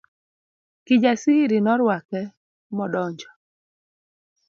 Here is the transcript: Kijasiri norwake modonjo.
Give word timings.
Kijasiri 0.85 1.57
norwake 1.65 2.21
modonjo. 2.75 3.29